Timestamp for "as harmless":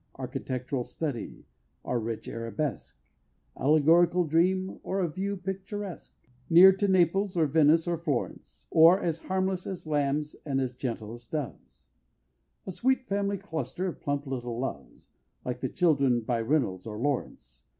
8.99-9.67